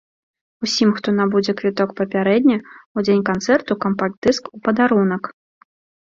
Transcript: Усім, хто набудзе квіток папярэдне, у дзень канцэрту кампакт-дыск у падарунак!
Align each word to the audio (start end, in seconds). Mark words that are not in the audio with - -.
Усім, 0.67 0.91
хто 0.99 1.11
набудзе 1.17 1.53
квіток 1.59 1.89
папярэдне, 1.99 2.57
у 2.99 3.03
дзень 3.05 3.21
канцэрту 3.29 3.77
кампакт-дыск 3.83 4.49
у 4.55 4.63
падарунак! 4.69 5.23